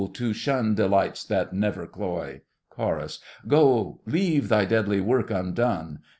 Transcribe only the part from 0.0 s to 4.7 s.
to shun delights that never cloy! CHORUS. Go, leave thy